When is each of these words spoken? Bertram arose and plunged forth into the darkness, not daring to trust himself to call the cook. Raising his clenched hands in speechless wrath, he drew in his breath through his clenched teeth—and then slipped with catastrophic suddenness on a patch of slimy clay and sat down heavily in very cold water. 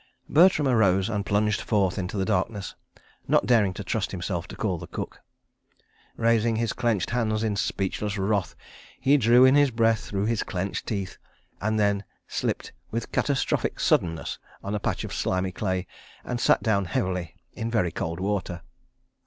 Bertram 0.29 0.67
arose 0.67 1.09
and 1.11 1.27
plunged 1.27 1.61
forth 1.61 1.99
into 1.99 2.17
the 2.17 2.25
darkness, 2.25 2.73
not 3.27 3.45
daring 3.45 3.71
to 3.75 3.83
trust 3.83 4.09
himself 4.09 4.47
to 4.47 4.55
call 4.55 4.79
the 4.79 4.87
cook. 4.87 5.21
Raising 6.17 6.55
his 6.55 6.73
clenched 6.73 7.11
hands 7.11 7.43
in 7.43 7.55
speechless 7.55 8.17
wrath, 8.17 8.55
he 8.99 9.15
drew 9.17 9.45
in 9.45 9.53
his 9.53 9.69
breath 9.69 10.03
through 10.05 10.25
his 10.25 10.41
clenched 10.41 10.87
teeth—and 10.87 11.79
then 11.79 12.03
slipped 12.27 12.71
with 12.89 13.11
catastrophic 13.11 13.79
suddenness 13.79 14.39
on 14.63 14.73
a 14.73 14.79
patch 14.79 15.03
of 15.03 15.13
slimy 15.13 15.51
clay 15.51 15.85
and 16.25 16.41
sat 16.41 16.63
down 16.63 16.85
heavily 16.85 17.35
in 17.53 17.69
very 17.69 17.91
cold 17.91 18.19
water. 18.19 18.63